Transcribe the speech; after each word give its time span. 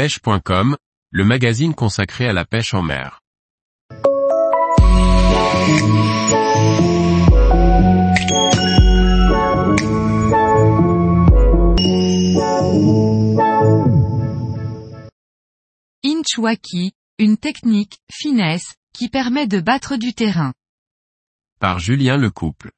pêche.com, 0.00 0.78
le 1.10 1.24
magazine 1.26 1.74
consacré 1.74 2.26
à 2.26 2.32
la 2.32 2.46
pêche 2.46 2.72
en 2.72 2.80
mer. 2.80 3.20
Inchwaki, 16.02 16.92
une 17.18 17.36
technique, 17.36 17.98
finesse, 18.10 18.76
qui 18.94 19.10
permet 19.10 19.46
de 19.46 19.60
battre 19.60 19.96
du 19.96 20.14
terrain. 20.14 20.54
Par 21.58 21.78
Julien 21.78 22.16
Lecouple. 22.16 22.70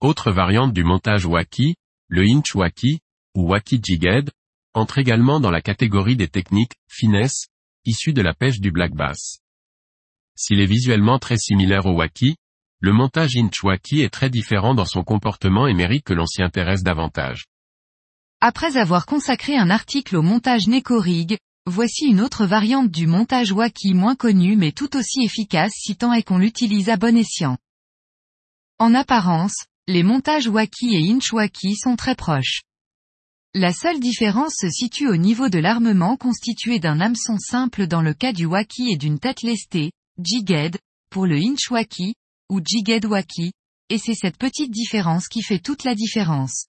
Autre 0.00 0.32
variante 0.32 0.72
du 0.72 0.84
montage 0.84 1.26
waki, 1.26 1.76
le 2.08 2.22
inch 2.22 2.54
waki, 2.54 3.00
ou 3.34 3.50
waki 3.50 3.78
jigged, 3.82 4.30
entre 4.74 4.98
également 4.98 5.40
dans 5.40 5.50
la 5.50 5.60
catégorie 5.60 6.16
des 6.16 6.28
techniques, 6.28 6.72
finesse, 6.88 7.46
issues 7.84 8.12
de 8.12 8.22
la 8.22 8.34
pêche 8.34 8.60
du 8.60 8.70
black 8.70 8.94
bass. 8.94 9.38
S'il 10.36 10.60
est 10.60 10.66
visuellement 10.66 11.18
très 11.18 11.36
similaire 11.36 11.86
au 11.86 11.92
waki, 11.92 12.36
le 12.80 12.92
montage 12.92 13.36
inch 13.36 13.62
waki 13.62 14.00
est 14.00 14.12
très 14.12 14.30
différent 14.30 14.74
dans 14.74 14.84
son 14.84 15.04
comportement 15.04 15.66
et 15.66 15.74
mérite 15.74 16.04
que 16.04 16.14
l'on 16.14 16.26
s'y 16.26 16.42
intéresse 16.42 16.82
davantage. 16.82 17.46
Après 18.40 18.76
avoir 18.76 19.06
consacré 19.06 19.56
un 19.56 19.70
article 19.70 20.16
au 20.16 20.22
montage 20.22 20.66
Neko 20.66 20.98
Rig, 20.98 21.38
voici 21.66 22.06
une 22.06 22.20
autre 22.20 22.44
variante 22.44 22.90
du 22.90 23.06
montage 23.06 23.52
waki 23.52 23.94
moins 23.94 24.16
connue 24.16 24.56
mais 24.56 24.72
tout 24.72 24.96
aussi 24.96 25.22
efficace 25.22 25.70
si 25.76 25.94
tant 25.94 26.12
est 26.12 26.24
qu'on 26.24 26.38
l'utilise 26.38 26.88
à 26.88 26.96
bon 26.96 27.16
escient. 27.16 27.56
En 28.78 28.94
apparence, 28.94 29.66
les 29.86 30.02
montages 30.02 30.48
waki 30.48 30.94
et 30.96 31.12
inch 31.12 31.32
waki 31.32 31.76
sont 31.76 31.94
très 31.94 32.16
proches. 32.16 32.62
La 33.54 33.74
seule 33.74 34.00
différence 34.00 34.54
se 34.58 34.70
situe 34.70 35.08
au 35.08 35.16
niveau 35.16 35.50
de 35.50 35.58
l'armement 35.58 36.16
constitué 36.16 36.78
d'un 36.78 37.00
hameçon 37.00 37.36
simple 37.38 37.86
dans 37.86 38.00
le 38.00 38.14
cas 38.14 38.32
du 38.32 38.46
waki 38.46 38.90
et 38.90 38.96
d'une 38.96 39.18
tête 39.18 39.42
lestée, 39.42 39.92
jigged, 40.18 40.78
pour 41.10 41.26
le 41.26 41.36
inch 41.36 41.70
waki, 41.70 42.14
ou 42.48 42.60
jigged 42.64 43.04
waki, 43.04 43.52
et 43.90 43.98
c'est 43.98 44.14
cette 44.14 44.38
petite 44.38 44.70
différence 44.70 45.28
qui 45.28 45.42
fait 45.42 45.58
toute 45.58 45.84
la 45.84 45.94
différence. 45.94 46.68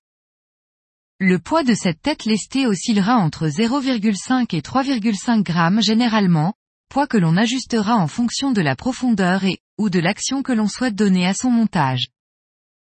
Le 1.19 1.39
poids 1.39 1.63
de 1.63 1.73
cette 1.73 2.01
tête 2.01 2.25
lestée 2.25 2.67
oscillera 2.67 3.15
entre 3.15 3.47
0,5 3.47 4.53
et 4.53 4.59
3,5 4.59 5.41
grammes 5.41 5.81
généralement, 5.81 6.53
poids 6.89 7.07
que 7.07 7.17
l'on 7.17 7.37
ajustera 7.37 7.95
en 7.95 8.07
fonction 8.07 8.51
de 8.51 8.59
la 8.59 8.75
profondeur 8.75 9.45
et, 9.45 9.59
ou 9.77 9.89
de 9.89 9.99
l'action 9.99 10.43
que 10.43 10.51
l'on 10.51 10.67
souhaite 10.67 10.95
donner 10.95 11.25
à 11.25 11.33
son 11.33 11.49
montage. 11.49 12.07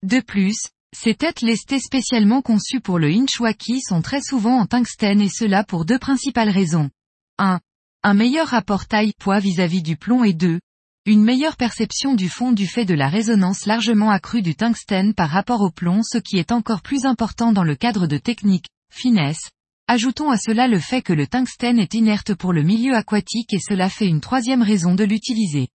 De 0.03 0.19
plus, 0.19 0.67
ces 1.01 1.15
têtes 1.15 1.41
lestées 1.41 1.79
spécialement 1.79 2.41
conçues 2.41 2.81
pour 2.81 2.99
le 2.99 3.07
Inchwaki 3.07 3.79
sont 3.81 4.01
très 4.01 4.21
souvent 4.21 4.59
en 4.59 4.65
tungstène 4.65 5.21
et 5.21 5.29
cela 5.29 5.63
pour 5.63 5.85
deux 5.85 5.97
principales 5.97 6.49
raisons. 6.49 6.89
1. 7.37 7.59
Un 8.03 8.13
meilleur 8.13 8.47
rapport 8.47 8.85
taille-poids 8.85 9.39
vis-à-vis 9.39 9.81
du 9.81 9.95
plomb 9.95 10.23
et 10.23 10.33
2. 10.33 10.59
Une 11.05 11.23
meilleure 11.23 11.55
perception 11.55 12.15
du 12.15 12.27
fond 12.27 12.51
du 12.51 12.67
fait 12.67 12.85
de 12.85 12.95
la 12.95 13.07
résonance 13.07 13.65
largement 13.65 14.09
accrue 14.09 14.41
du 14.41 14.55
tungstène 14.55 15.13
par 15.13 15.29
rapport 15.29 15.61
au 15.61 15.71
plomb 15.71 16.01
ce 16.03 16.17
qui 16.17 16.37
est 16.37 16.51
encore 16.51 16.81
plus 16.81 17.05
important 17.05 17.53
dans 17.53 17.63
le 17.63 17.75
cadre 17.75 18.05
de 18.05 18.17
techniques, 18.17 18.67
finesse. 18.91 19.51
Ajoutons 19.87 20.29
à 20.29 20.37
cela 20.37 20.67
le 20.67 20.79
fait 20.79 21.01
que 21.01 21.13
le 21.13 21.27
tungstène 21.27 21.79
est 21.79 21.93
inerte 21.93 22.33
pour 22.33 22.51
le 22.51 22.63
milieu 22.63 22.93
aquatique 22.93 23.53
et 23.53 23.59
cela 23.59 23.89
fait 23.89 24.07
une 24.07 24.21
troisième 24.21 24.63
raison 24.63 24.95
de 24.95 25.03
l'utiliser. 25.03 25.69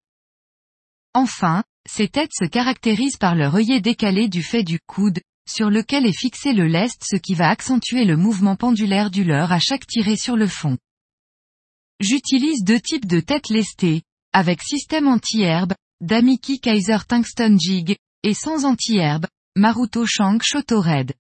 Enfin, 1.14 1.62
ces 1.88 2.08
têtes 2.08 2.32
se 2.32 2.44
caractérisent 2.44 3.18
par 3.18 3.34
leur 3.34 3.54
œillet 3.54 3.80
décalé 3.80 4.28
du 4.28 4.42
fait 4.42 4.62
du 4.62 4.78
coude, 4.86 5.20
sur 5.48 5.68
lequel 5.68 6.06
est 6.06 6.18
fixé 6.18 6.52
le 6.52 6.66
lest 6.66 7.02
ce 7.04 7.16
qui 7.16 7.34
va 7.34 7.50
accentuer 7.50 8.04
le 8.04 8.16
mouvement 8.16 8.56
pendulaire 8.56 9.10
du 9.10 9.24
leurre 9.24 9.52
à 9.52 9.58
chaque 9.58 9.86
tirée 9.86 10.16
sur 10.16 10.36
le 10.36 10.46
fond. 10.46 10.78
J'utilise 12.00 12.64
deux 12.64 12.80
types 12.80 13.06
de 13.06 13.20
têtes 13.20 13.48
lestées, 13.48 14.02
avec 14.32 14.62
système 14.62 15.06
anti-herbe, 15.06 15.74
Damiki 16.00 16.60
Kaiser 16.60 16.98
Tungsten 17.06 17.60
Jig, 17.60 17.96
et 18.22 18.34
sans 18.34 18.64
anti-herbe, 18.64 19.26
Maruto 19.56 20.06
Shank 20.06 20.42
Shoto 20.42 20.80
Red. 20.80 21.12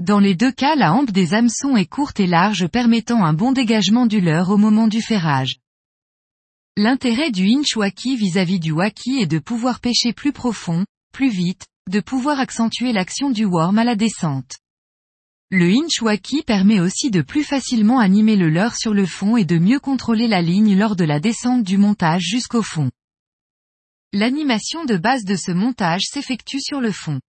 Dans 0.00 0.18
les 0.18 0.34
deux 0.34 0.50
cas 0.50 0.74
la 0.74 0.92
hampe 0.92 1.12
des 1.12 1.34
hameçons 1.34 1.76
est 1.76 1.86
courte 1.86 2.18
et 2.18 2.26
large 2.26 2.66
permettant 2.66 3.24
un 3.24 3.32
bon 3.32 3.52
dégagement 3.52 4.06
du 4.06 4.20
leurre 4.20 4.50
au 4.50 4.56
moment 4.56 4.88
du 4.88 5.00
ferrage. 5.00 5.58
L'intérêt 6.76 7.30
du 7.30 7.46
inch 7.46 7.76
waki 7.76 8.16
vis-à-vis 8.16 8.58
du 8.58 8.72
waki 8.72 9.20
est 9.20 9.28
de 9.28 9.38
pouvoir 9.38 9.78
pêcher 9.78 10.12
plus 10.12 10.32
profond, 10.32 10.84
plus 11.12 11.30
vite, 11.30 11.66
de 11.88 12.00
pouvoir 12.00 12.40
accentuer 12.40 12.92
l'action 12.92 13.30
du 13.30 13.44
worm 13.44 13.78
à 13.78 13.84
la 13.84 13.94
descente. 13.94 14.56
Le 15.52 15.70
inch 15.70 16.02
waki 16.02 16.42
permet 16.42 16.80
aussi 16.80 17.12
de 17.12 17.22
plus 17.22 17.44
facilement 17.44 18.00
animer 18.00 18.34
le 18.34 18.50
leurre 18.50 18.74
sur 18.74 18.92
le 18.92 19.06
fond 19.06 19.36
et 19.36 19.44
de 19.44 19.56
mieux 19.56 19.78
contrôler 19.78 20.26
la 20.26 20.42
ligne 20.42 20.76
lors 20.76 20.96
de 20.96 21.04
la 21.04 21.20
descente 21.20 21.62
du 21.62 21.78
montage 21.78 22.22
jusqu'au 22.22 22.62
fond. 22.62 22.90
L'animation 24.12 24.84
de 24.84 24.96
base 24.96 25.22
de 25.24 25.36
ce 25.36 25.52
montage 25.52 26.02
s'effectue 26.10 26.60
sur 26.60 26.80
le 26.80 26.90
fond. 26.90 27.20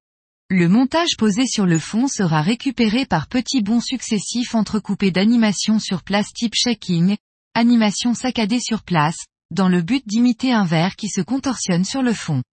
Le 0.50 0.68
montage 0.68 1.18
posé 1.20 1.46
sur 1.46 1.68
le 1.68 1.78
fond 1.78 2.08
sera 2.08 2.42
récupéré 2.42 3.06
par 3.06 3.28
petits 3.28 3.62
bonds 3.62 3.80
successifs 3.80 4.56
entrecoupés 4.56 5.12
d'animations 5.12 5.78
sur 5.78 6.02
place 6.02 6.34
type 6.34 6.56
shaking, 6.56 7.16
animation 7.54 8.16
saccadée 8.16 8.60
sur 8.60 8.82
place, 8.82 9.18
dans 9.52 9.70
le 9.70 9.82
but 9.82 10.06
d'imiter 10.08 10.52
un 10.52 10.66
verre 10.66 10.96
qui 10.96 11.10
se 11.10 11.22
contorsionne 11.22 11.86
sur 11.86 12.02
le 12.02 12.14
fond. 12.14 12.44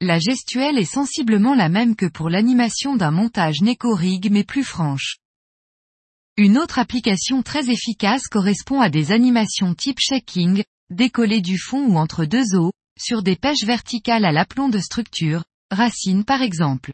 La 0.00 0.18
gestuelle 0.18 0.78
est 0.78 0.84
sensiblement 0.84 1.54
la 1.54 1.68
même 1.68 1.96
que 1.96 2.06
pour 2.06 2.28
l'animation 2.28 2.96
d'un 2.96 3.10
montage 3.10 3.60
Neko 3.60 3.94
Rig 3.94 4.30
mais 4.30 4.44
plus 4.44 4.64
franche. 4.64 5.18
Une 6.36 6.58
autre 6.58 6.78
application 6.78 7.42
très 7.42 7.70
efficace 7.70 8.26
correspond 8.26 8.80
à 8.80 8.90
des 8.90 9.12
animations 9.12 9.74
type 9.74 10.00
shaking, 10.00 10.64
décollées 10.90 11.42
du 11.42 11.58
fond 11.58 11.86
ou 11.86 11.98
entre 11.98 12.24
deux 12.24 12.56
eaux, 12.56 12.72
sur 12.98 13.22
des 13.22 13.36
pêches 13.36 13.64
verticales 13.64 14.24
à 14.24 14.32
l'aplomb 14.32 14.68
de 14.68 14.78
structure, 14.78 15.44
racines 15.70 16.24
par 16.24 16.42
exemple. 16.42 16.92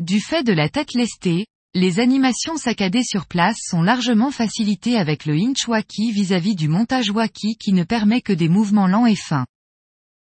Du 0.00 0.20
fait 0.20 0.42
de 0.42 0.52
la 0.52 0.68
tête 0.68 0.94
lestée, 0.94 1.46
les 1.76 2.00
animations 2.00 2.56
saccadées 2.56 3.02
sur 3.02 3.26
place 3.26 3.58
sont 3.60 3.82
largement 3.82 4.30
facilitées 4.30 4.96
avec 4.96 5.26
le 5.26 5.34
inch 5.34 5.68
waki 5.68 6.10
vis-à-vis 6.10 6.54
du 6.54 6.68
montage 6.68 7.10
waki 7.10 7.58
qui 7.58 7.74
ne 7.74 7.84
permet 7.84 8.22
que 8.22 8.32
des 8.32 8.48
mouvements 8.48 8.86
lents 8.86 9.04
et 9.04 9.14
fins. 9.14 9.44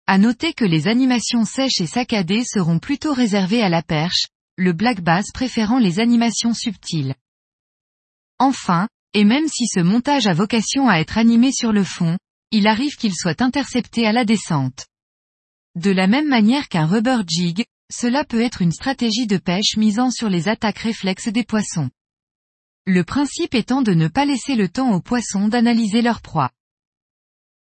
À 0.07 0.17
noter 0.17 0.51
que 0.51 0.65
les 0.65 0.89
animations 0.89 1.45
sèches 1.45 1.79
et 1.79 1.87
saccadées 1.87 2.43
seront 2.43 2.79
plutôt 2.79 3.13
réservées 3.13 3.61
à 3.61 3.69
la 3.69 3.81
perche, 3.81 4.27
le 4.57 4.73
black 4.73 4.99
bass 4.99 5.31
préférant 5.33 5.79
les 5.79 6.01
animations 6.01 6.53
subtiles. 6.53 7.15
Enfin, 8.39 8.89
et 9.13 9.23
même 9.23 9.47
si 9.47 9.67
ce 9.67 9.79
montage 9.79 10.27
a 10.27 10.33
vocation 10.33 10.89
à 10.89 10.97
être 10.97 11.17
animé 11.17 11.53
sur 11.53 11.71
le 11.71 11.85
fond, 11.85 12.17
il 12.51 12.67
arrive 12.67 12.97
qu'il 12.97 13.15
soit 13.15 13.41
intercepté 13.41 14.05
à 14.05 14.11
la 14.11 14.25
descente. 14.25 14.87
De 15.75 15.91
la 15.91 16.07
même 16.07 16.27
manière 16.27 16.67
qu'un 16.67 16.87
rubber 16.87 17.19
jig, 17.25 17.63
cela 17.91 18.23
peut 18.23 18.41
être 18.41 18.61
une 18.61 18.71
stratégie 18.71 19.27
de 19.27 19.37
pêche 19.37 19.77
misant 19.77 20.11
sur 20.11 20.29
les 20.29 20.47
attaques 20.47 20.79
réflexes 20.79 21.29
des 21.29 21.43
poissons. 21.43 21.89
Le 22.85 23.03
principe 23.03 23.55
étant 23.55 23.81
de 23.81 23.93
ne 23.93 24.07
pas 24.07 24.25
laisser 24.25 24.55
le 24.55 24.69
temps 24.69 24.91
aux 24.91 25.01
poissons 25.01 25.47
d'analyser 25.47 26.01
leur 26.01 26.21
proie. 26.21 26.51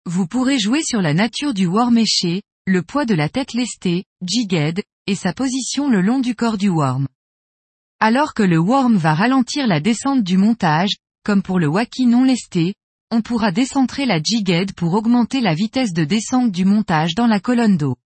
Vous 0.05 0.27
pourrez 0.27 0.59
jouer 0.59 0.83
sur 0.83 1.01
la 1.01 1.15
nature 1.15 1.55
du 1.55 1.67
worm 1.67 1.97
éché, 1.97 2.43
le 2.67 2.83
poids 2.83 3.05
de 3.05 3.15
la 3.15 3.29
tête 3.29 3.53
lestée, 3.55 4.05
jigged, 4.21 4.83
et 5.07 5.15
sa 5.15 5.33
position 5.33 5.89
le 5.89 6.01
long 6.01 6.21
du 6.21 6.35
corps 6.35 6.59
du 6.59 6.69
worm. 6.69 7.07
Alors 8.01 8.35
que 8.35 8.43
le 8.43 8.59
worm 8.59 8.97
va 8.97 9.15
ralentir 9.15 9.67
la 9.67 9.81
descente 9.81 10.25
du 10.25 10.37
montage, 10.37 10.97
comme 11.25 11.43
pour 11.43 11.61
le 11.61 11.69
waki 11.69 12.07
non 12.07 12.25
lesté, 12.25 12.75
on 13.13 13.23
pourra 13.23 13.53
décentrer 13.53 14.07
la 14.07 14.21
jigged 14.21 14.73
pour 14.75 14.95
augmenter 14.95 15.41
la 15.41 15.55
vitesse 15.55 15.93
de 15.93 16.05
descente 16.05 16.51
du 16.51 16.65
montage 16.65 17.15
dans 17.15 17.27
la 17.27 17.41
colonne 17.41 17.77
d'eau. 17.77 17.97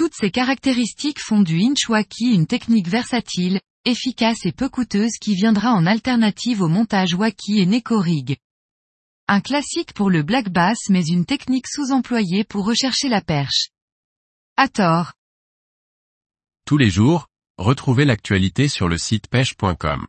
Toutes 0.00 0.14
ces 0.14 0.30
caractéristiques 0.30 1.20
font 1.20 1.42
du 1.42 1.60
Inchwaki 1.60 2.32
une 2.32 2.46
technique 2.46 2.88
versatile, 2.88 3.60
efficace 3.84 4.46
et 4.46 4.50
peu 4.50 4.70
coûteuse 4.70 5.18
qui 5.20 5.34
viendra 5.34 5.74
en 5.74 5.84
alternative 5.84 6.62
au 6.62 6.68
montage 6.68 7.12
Waki 7.12 7.58
et 7.58 7.66
Neko 7.66 7.98
Rig. 8.00 8.38
Un 9.28 9.42
classique 9.42 9.92
pour 9.92 10.08
le 10.08 10.22
black 10.22 10.48
bass 10.48 10.88
mais 10.88 11.04
une 11.04 11.26
technique 11.26 11.68
sous-employée 11.68 12.44
pour 12.44 12.64
rechercher 12.64 13.10
la 13.10 13.20
perche. 13.20 13.68
À 14.56 14.68
tort. 14.68 15.12
Tous 16.64 16.78
les 16.78 16.88
jours, 16.88 17.26
retrouvez 17.58 18.06
l'actualité 18.06 18.68
sur 18.68 18.88
le 18.88 18.96
site 18.96 19.28
pêche.com. 19.28 20.06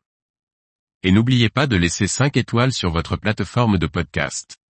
Et 1.04 1.12
n'oubliez 1.12 1.50
pas 1.50 1.68
de 1.68 1.76
laisser 1.76 2.08
5 2.08 2.38
étoiles 2.38 2.72
sur 2.72 2.92
votre 2.92 3.18
plateforme 3.18 3.78
de 3.78 3.88
podcast. 3.88 4.61